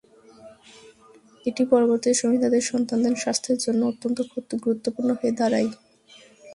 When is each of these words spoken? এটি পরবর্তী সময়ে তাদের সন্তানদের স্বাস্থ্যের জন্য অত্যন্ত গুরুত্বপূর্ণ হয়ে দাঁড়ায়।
এটি 1.45 1.63
পরবর্তী 1.71 2.09
সময়ে 2.13 2.43
তাদের 2.43 2.63
সন্তানদের 2.71 3.15
স্বাস্থ্যের 3.23 3.57
জন্য 3.65 3.81
অত্যন্ত 3.85 4.17
গুরুত্বপূর্ণ 4.65 5.09
হয়ে 5.19 5.33
দাঁড়ায়। 5.39 5.69